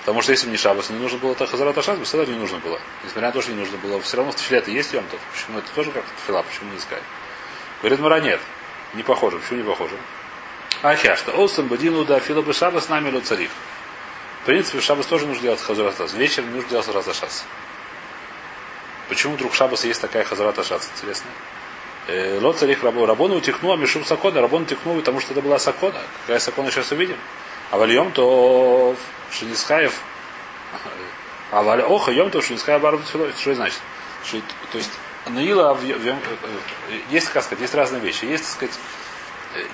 [0.00, 2.58] Потому что если бы не Шабас, не нужно было так Хазарат Ашац, бы не нужно
[2.58, 2.80] было.
[3.04, 5.20] Несмотря на то, что не нужно было, все равно в Тфиле есть Йомтов.
[5.32, 7.02] Почему это тоже как-то Тфила, почему не искать?
[7.80, 8.40] Говорит Мара, нет.
[8.94, 9.38] Не похоже.
[9.38, 9.96] Почему не похоже?
[10.82, 13.50] Ахя, что Олсен Бадину да Фила бы Шабас нами царих.
[14.46, 17.44] В принципе, в Шабас тоже нужно делать хазарат Вечером не нужно делать хазарат Ашас.
[19.08, 20.88] Почему вдруг Шабас есть такая хазарат Ашас?
[20.94, 21.28] Интересно.
[22.06, 23.08] Э, Лот царих рабон.
[23.08, 24.40] Рабон утекнул, а Мишум Сакона.
[24.40, 25.98] Рабон утекнул, потому что это была Сакона.
[26.20, 27.16] Какая Сакона сейчас увидим.
[27.72, 28.94] А вальем то
[29.32, 30.00] Шинисхаев.
[31.50, 33.00] А валь оха йом то Шинисхаев барб
[33.36, 33.80] Что значит?
[34.24, 34.92] Что, то есть
[35.26, 36.14] Наила в, в, э,
[37.10, 38.26] есть, как сказать, есть разные вещи.
[38.26, 38.78] Есть, так сказать,
[39.56, 39.64] э,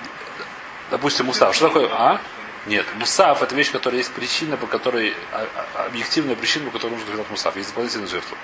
[0.89, 1.53] допустим, устав.
[1.53, 1.89] Что такое?
[1.91, 2.19] А?
[2.65, 6.91] Нет, мусав это вещь, которая есть причина, по которой а, а, объективная причина, по которой
[6.91, 7.55] нужно делать мусав.
[7.57, 8.37] Есть дополнительная жертва.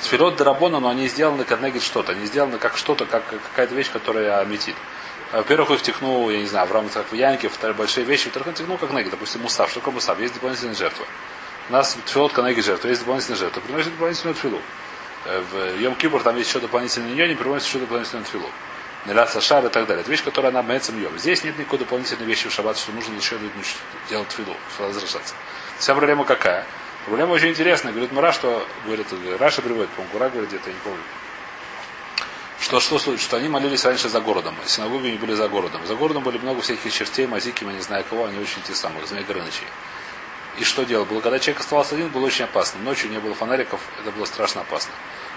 [0.00, 2.12] Сферот Дарабона, но они сделаны как негит что-то.
[2.12, 4.76] Они сделаны как что-то, как какая-то вещь, которая аметит.
[5.32, 8.54] Во-первых, их втекнул, я не знаю, в рамках в Янке, вторые большие вещи, во-вторых, он
[8.54, 9.10] втекнул как негит.
[9.10, 9.70] Допустим, мусав.
[9.70, 10.20] Что такое мусав?
[10.20, 11.06] Есть дополнительная жертва.
[11.68, 13.60] У нас тфилот канеги жертва, есть дополнительная жертва.
[13.60, 14.60] Приносит дополнительную тфилу.
[15.24, 18.48] Э, в Йом Кибур там есть еще дополнительный ньони, приносит еще дополнительную тфилу.
[19.06, 20.00] Неляса шар и так далее.
[20.00, 21.18] Это вещь, которая она мецем йом.
[21.18, 23.38] Здесь нет никакой дополнительной вещи в шаббат, что нужно еще
[24.08, 25.34] делать фиду, возвращаться.
[25.78, 26.66] Вся проблема какая?
[27.04, 27.92] Проблема очень интересная.
[27.92, 29.06] Говорит Мара, что говорит,
[29.38, 31.02] Раша приводит, по-моему, Гура говорит где-то, я не помню.
[32.60, 34.56] Что, что, что, что они молились раньше за городом.
[34.64, 35.84] Синагоги не были за городом.
[35.86, 39.04] За городом были много всяких чертей, мазики, я не знаю кого, они очень те самые,
[39.06, 39.66] змеи Горынычей.
[40.58, 41.04] И что делал?
[41.04, 42.80] Было, когда человек оставался один, было очень опасно.
[42.80, 44.94] Ночью не было фонариков, это было страшно опасно.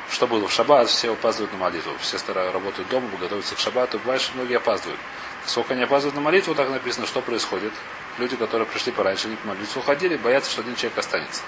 [0.09, 1.91] Что было в шаббат, все опаздывают на молитву.
[1.99, 3.99] Все старые работают дома, готовятся к шаббату.
[3.99, 4.99] Бывает, что многие опаздывают.
[5.45, 7.73] Сколько они опаздывают на молитву, так написано, что происходит.
[8.17, 11.41] Люди, которые пришли пораньше, не по молитву уходили, боятся, что один человек останется.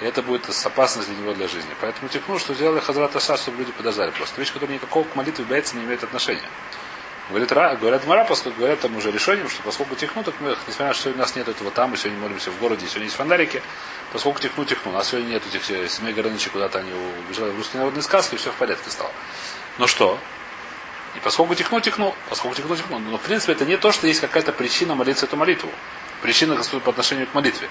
[0.00, 1.70] И это будет опасность для него для жизни.
[1.80, 4.40] Поэтому текну, что сделали Хазрат Аша, чтобы люди подождали просто.
[4.40, 6.48] Вещь, которая никакого к молитве бояться не имеет отношения.
[7.28, 10.88] Говорит, Ра, говорят Мара, поскольку говорят там уже решением, что поскольку техну, так мы, несмотря
[10.88, 13.14] на то, что у нас нет этого там, мы сегодня молимся в городе, сегодня есть
[13.14, 13.62] фонарики,
[14.12, 14.92] поскольку техну, техну.
[14.92, 16.92] У нас сегодня нет этих э, семей Горыныча, куда-то они
[17.26, 19.12] убежали в русские народные сказки, и все в порядке стало.
[19.78, 20.18] Ну что?
[21.16, 22.98] И поскольку техну, техну, поскольку техну, техну.
[22.98, 25.70] Но в принципе это не то, что есть какая-то причина молиться эту молитву.
[26.22, 27.68] Причина по отношению к молитве.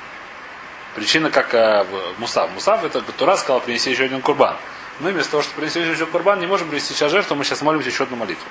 [0.95, 2.51] Причина как э, в Мусав.
[2.51, 4.57] Мусав это Тура сказал принеси еще один курбан.
[4.99, 7.61] Мы вместо того, чтобы принести еще один курбан, не можем принести сейчас жертву, мы сейчас
[7.61, 8.45] молимся еще одну молитву.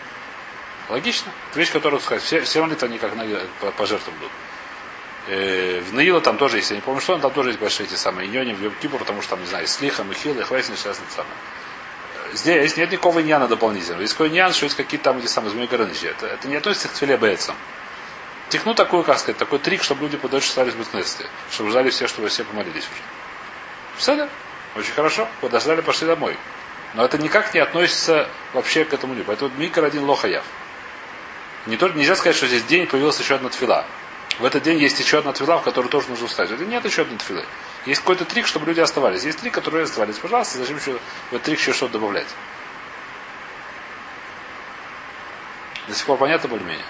[0.88, 1.30] Логично.
[1.50, 2.22] Это вещь, которую сказать.
[2.22, 3.24] Все, все молитвы они как на,
[3.60, 4.32] по, по жертвам будут.
[5.28, 7.96] Э, в Наила там тоже есть, я не помню, что там тоже есть большие эти
[7.96, 11.34] самые иньони в Йом-Кипур, потому что там, не знаю, Слиха, Михил, Эхвайсин, сейчас это самое.
[12.32, 14.00] Здесь нет никакого иньяна дополнительного.
[14.00, 15.68] Есть какой иньян, что есть какие-то там эти самые змеи.
[16.06, 17.54] Это, это не относится к Тфиле Бейцам.
[18.48, 21.26] Техну такую, как сказать, такой трик, чтобы люди подольше остались в Бетнесте.
[21.50, 23.02] Чтобы ждали все, чтобы все помолились уже.
[23.96, 24.28] Все, да?
[24.76, 25.28] Очень хорошо.
[25.40, 26.36] Подождали, пошли домой.
[26.94, 29.14] Но это никак не относится вообще к этому.
[29.26, 30.44] Поэтому Микр один лохаяв.
[31.66, 33.84] Не только, нельзя сказать, что здесь день появилась еще одна твила.
[34.38, 36.50] В этот день есть еще одна твила, в которую тоже нужно встать.
[36.50, 37.44] Это нет еще одной твилы.
[37.86, 39.24] Есть какой-то трик, чтобы люди оставались.
[39.24, 40.18] Есть трик, которые оставались.
[40.18, 42.28] Пожалуйста, зачем еще в этот трик еще что-то добавлять?
[45.88, 46.84] До сих пор понятно более-менее?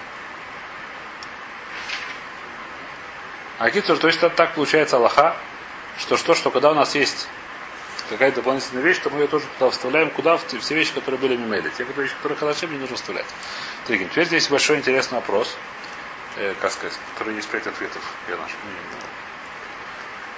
[3.57, 5.35] А Китсур, то есть так получается Аллаха,
[5.97, 7.27] что что, что когда у нас есть
[8.09, 11.35] какая-то дополнительная вещь, то мы ее тоже туда вставляем, куда в все вещи, которые были
[11.35, 11.69] мимели.
[11.77, 13.25] Те вещи, которые хороши, не нужно вставлять.
[13.85, 15.55] Теперь здесь большой интересный вопрос,
[16.39, 18.01] э, как сказать, который есть пять ответов.
[18.27, 18.51] Я наш.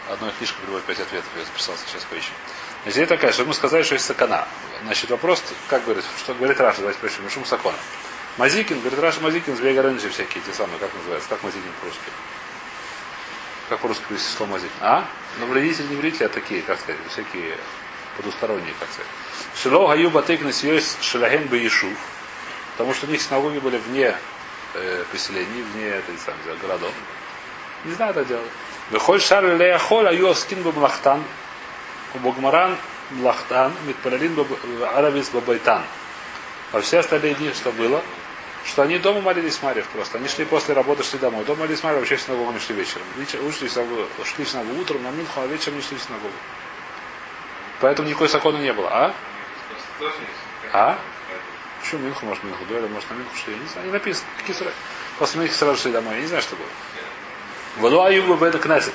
[0.09, 2.33] Одной книжка приводит пять ответов, я записался, сейчас поищем.
[2.83, 4.47] Значит, такая, что мы сказали, что есть сакана.
[4.83, 7.77] Значит, вопрос, как говорит, что говорит Раша, давайте поищем, шум сакона.
[8.37, 12.01] Мазикин, говорит Раша Мазикин, Звей Горынджи всякие, те самые, как называется, как Мазикин по-русски?
[13.69, 14.71] Как по-русски говорится слово Мазикин?
[14.81, 15.05] А?
[15.39, 17.55] Ну, вредители, не вредители, а такие, как сказать, всякие
[18.17, 19.11] потусторонние, как сказать.
[19.61, 21.97] Шило гаю батык на шелахен бы Ишув.
[22.71, 24.15] Потому что у них синагоги были вне
[24.73, 26.91] э, поселений, вне этой самой городов.
[27.85, 28.49] Не знаю, это делать.
[28.89, 31.23] Выходит шар леяхоль, а юаскин бы млахтан,
[32.13, 32.77] убогмаран
[33.11, 34.45] млахтан, митпаралин
[34.95, 35.83] аравис бабайтан.
[36.71, 38.01] А все остальные дни, что было,
[38.65, 40.17] что они дома молились Марьев просто.
[40.17, 41.43] Они шли после работы, шли домой.
[41.45, 43.03] Дома молились Марьев, вообще в синагогу не шли вечером.
[43.47, 46.33] Ушли в синагогу, шли в синагогу утром, на Минху, а вечером не шли в синагогу.
[47.81, 48.89] Поэтому никакой закона не было.
[48.91, 49.13] А?
[50.71, 50.97] А?
[51.91, 53.53] Почему Минху, может, Минху дуэля, может, на Минху шли?
[53.53, 54.25] Я не знаю, не написано.
[54.37, 54.73] Какие сразу?
[55.19, 56.15] После Минху сразу шли домой.
[56.15, 56.67] Я не знаю, что было.
[57.79, 58.93] Ваду аюбу беда кнесет.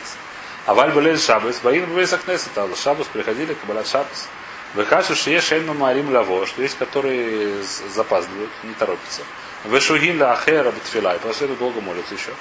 [0.64, 2.56] А валь болель шабас, баин бейса кнесет.
[2.56, 4.28] А шабас приходили, кабалат шабас.
[4.72, 9.20] Выкашу шие шейну марим лаво, что есть, которые запаздывают, не торопятся.
[9.64, 12.32] Вешугин ахера бтфила, и после этого долго молятся еще.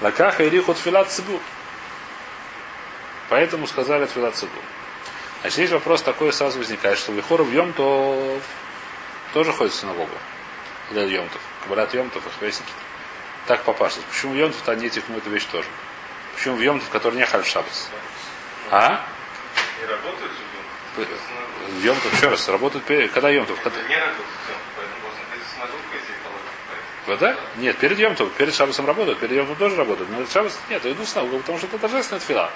[0.00, 1.38] Лакаха и рихот филат цибу.
[3.28, 4.50] Поэтому сказали филат цибу.
[5.42, 8.40] Значит, здесь вопрос такой сразу возникает, что в Йом, то
[9.32, 10.14] тоже ходит в синагогу.
[10.90, 11.40] Лель Йомтов.
[11.62, 12.64] Кабалят Йомтов, их весит.
[13.46, 14.00] Так папаша.
[14.10, 15.68] Почему в Йомтов они тихну эту вещь тоже?
[16.34, 17.90] Почему в Йомтов, который не халь шабас?
[18.70, 19.04] А?
[19.80, 21.06] Не работают же
[21.68, 23.10] В Йомтов, еще раз, работают перед...
[23.12, 23.60] Когда Йомтов?
[23.60, 23.82] Когда...
[23.82, 24.26] Не работают,
[24.76, 26.00] поэтому можно ходить с нагрузкой,
[27.06, 27.36] если Да?
[27.56, 30.10] Нет, перед Йомтов, перед Шабасом работают, перед Йомтов тоже работают.
[30.10, 32.50] Но Шабас нет, я иду с потому что это торжественная твила.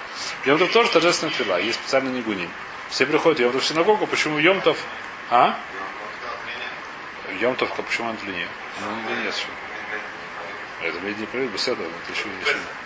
[0.45, 2.49] Йомтов тоже торжественная твила, есть специальный нигуним.
[2.89, 4.77] Все приходят Йомтов в синагогу, почему Йомтов?
[5.29, 5.59] А?
[7.39, 8.47] Йомтов, почему он длиннее?
[8.81, 9.47] Ну, не длиннее еще.
[10.81, 12.25] Это ведь не проверит, беседа, это еще.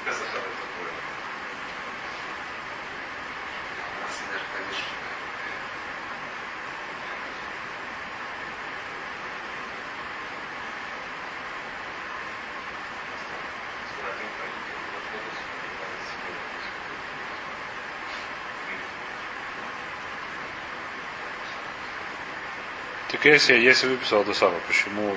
[0.05, 0.40] Так
[23.23, 25.15] если, если выписал это самое, почему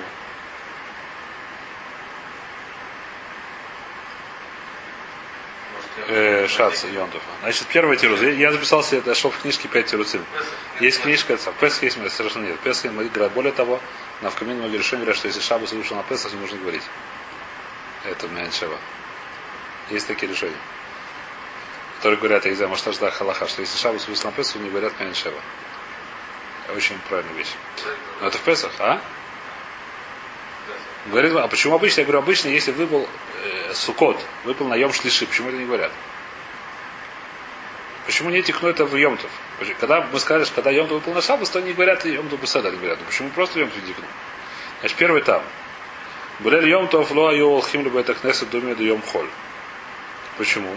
[6.07, 7.21] э, Шац Йонтов.
[7.41, 8.21] Значит, первый тирус.
[8.21, 10.23] Я записал себе, это шел в книжке 5 тируцин.
[10.79, 12.59] Есть книжка, в Песах есть, совершенно нет.
[12.59, 13.79] Песах говорят, более того,
[14.21, 16.83] на в камин многие говорят, что если Шабас вышел на Песах, не нужно говорить.
[18.03, 18.77] Это Мяншева.
[19.89, 20.57] Есть такие решения.
[21.97, 24.69] Которые говорят, я не знаю, может, да Халаха, что если Шабас вышел на Песах, не
[24.69, 25.39] говорят Мяншева.
[26.73, 27.53] Очень правильная вещь.
[28.21, 29.01] Но это в Песах, а?
[31.07, 32.01] Говорит, а почему обычно?
[32.01, 33.07] Я говорю, обычно, если выпал
[33.43, 35.91] э, сукот, выпал на Шлиши, почему это не говорят?
[38.05, 39.29] Почему не текну это в Йомтов?
[39.79, 42.99] Когда мы скажем, когда Йомтов выпал на Шабас, то они говорят Йомтов Беседа, не говорят.
[42.99, 44.05] Почему просто Йомтов не текну?
[44.79, 45.43] Значит, первый там.
[46.39, 49.29] Булель Йомтов ло айо алхим либо это кнесет думе до Йом Холь.
[50.37, 50.75] Почему?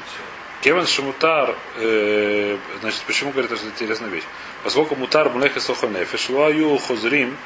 [0.61, 4.25] Кеван Шамутар, э, значит, почему говорит, что это интересная вещь?
[4.65, 7.37] Поскольку мутар млехе сохонефеш, ло аю хозрим,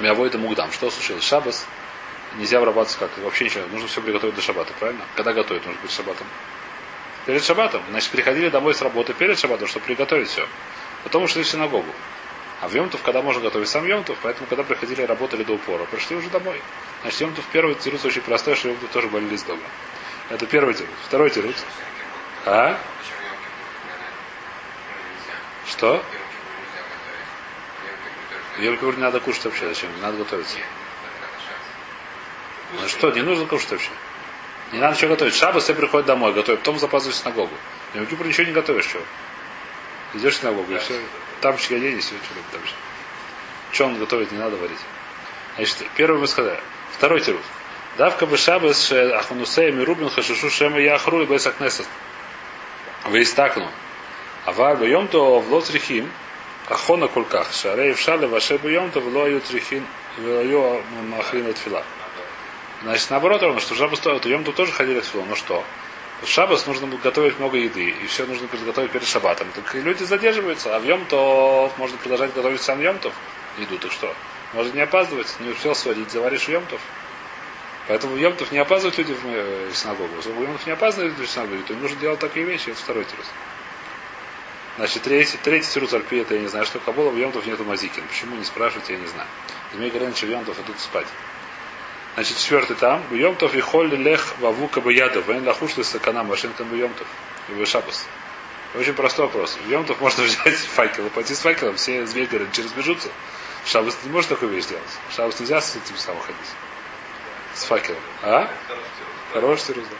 [0.00, 0.72] мявой это мугдам.
[0.72, 1.24] Что случилось?
[1.24, 1.66] Шабас,
[2.36, 3.10] нельзя обрабатывать как?
[3.24, 3.66] Вообще ничего.
[3.72, 5.02] Нужно все приготовить до шабата, правильно?
[5.14, 6.26] Когда готовить нужно быть шабатом?
[7.26, 7.82] Перед шабатом.
[7.90, 10.46] Значит, приходили домой с работы перед шабатом, чтобы приготовить все.
[11.04, 11.92] Потом ушли в синагогу.
[12.60, 16.16] А в Йомтов, когда можно готовить сам Йомтов, поэтому когда приходили работали до упора, пришли
[16.16, 16.60] уже домой.
[17.02, 19.60] Значит, Йомтов первый тирус очень простой, что Йомтов тоже болели дома.
[20.30, 20.90] Это первый тирус.
[21.06, 21.54] Второй тирус.
[22.46, 22.78] А?
[25.68, 26.02] Что?
[28.58, 29.68] Йом не надо кушать вообще.
[29.68, 29.94] Зачем?
[29.96, 30.58] Не надо готовиться.
[32.72, 33.90] Ну что, не нужно кушать вообще.
[34.72, 35.34] Не надо ничего готовить.
[35.34, 37.54] Шабас все приходит домой, готовит, потом запаздываешь в синагогу.
[37.94, 39.02] Йом Кипур ничего не готовишь, чего?
[40.14, 41.00] Идешь в синагогу, и все.
[41.40, 42.72] Там одень, и все, что там же.
[43.72, 44.78] Что он готовит, не надо варить.
[45.56, 46.60] Значит, первый мы сказали.
[46.92, 47.42] Второй тирус.
[47.98, 51.86] Давка бы шабас ахунусея мирубин хашишу шема яхру и бесак несет.
[53.06, 53.70] Вейстакну.
[54.46, 56.08] А вар бьем то в лотрихим,
[56.68, 59.84] ахона кулках, шарей в шале ваше бьем то в лою трихин,
[60.16, 61.82] в лою махрин от фила.
[62.82, 65.64] Значит, наоборот, ровно, что жабу стоит, йом то тоже ходили в филу, но что?
[66.22, 69.48] В шабас нужно готовить много еды, и все нужно приготовить перед шабатом.
[69.52, 73.12] Так люди задерживаются, а в Йомтов можно продолжать готовить сам Йомтов
[73.58, 74.14] еду, так что?
[74.52, 76.80] Может не опаздывать, не успел сводить, заваришь Йомтов.
[77.88, 80.14] Поэтому в Йомтов не опаздывают люди в, э, в синагогу.
[80.22, 83.04] В Йомтов не опаздывают люди в синагогу, то им нужно делать такие вещи, это второй
[83.04, 83.26] тирус.
[84.76, 88.04] Значит, третий, третий тирус Альпи, это я не знаю, что Кабола в Йомтов нету мазикин.
[88.06, 89.28] Почему, не спрашивайте, я не знаю.
[89.72, 91.06] Змей Горыныч в Йомтов идут спать.
[92.16, 93.02] Значит, четвертый там.
[93.10, 95.28] Бьемтов и холли лех вавука бьядов.
[95.28, 97.06] Вен лахуш ли саканам машинкам бьемтов.
[97.50, 98.06] И вы шабас.
[98.74, 99.58] Очень простой вопрос.
[99.66, 101.76] Бьемтов можно взять факел и пойти с факелом.
[101.76, 103.10] Все змеи говорят, через бежутся.
[103.64, 104.84] В шабас не может такую вещь делать.
[105.10, 106.40] В шабас нельзя с этим самым ходить.
[107.54, 108.00] С факелом.
[108.22, 108.48] А?
[109.34, 109.96] Хороший тирус, да.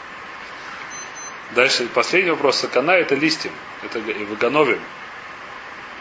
[1.53, 2.57] Дальше, последний вопрос.
[2.57, 3.51] Сакана это листьем.
[3.87, 4.81] Это вагановим,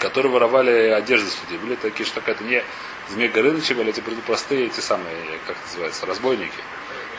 [0.01, 1.59] которые воровали одежды с людей.
[1.59, 2.63] Были такие, что какая-то не
[3.09, 6.59] Змей Горынычи были эти простые, эти самые, как называется, разбойники.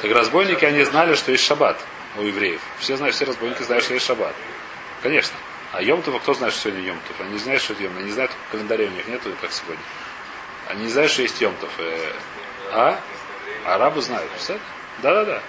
[0.02, 1.80] Так разбойники, они знали, что есть шаббат
[2.18, 2.62] у евреев.
[2.80, 4.36] Все знают, все разбойники знают, что есть шаббат.
[5.02, 5.38] Конечно.
[5.72, 7.22] А Йомтов, кто знает, что сегодня Йомтов?
[7.22, 8.00] Они не знают, что это Йомтов.
[8.00, 9.84] Они не знают, календаря у них нету, как сегодня.
[10.68, 11.70] Они не знают, что есть Йомтов.
[11.78, 12.12] Э,
[12.74, 13.00] а?
[13.66, 14.30] Арабы знают.
[15.02, 15.42] Да-да-да.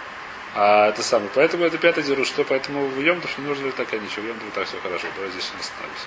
[0.54, 1.30] А это самое.
[1.34, 4.22] Поэтому это пятый деру, что поэтому в Йомтов не нужно так ничего.
[4.22, 5.06] В Йомтов так все хорошо.
[5.16, 6.06] Давай здесь не остановимся.